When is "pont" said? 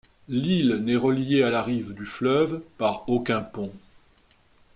3.43-3.71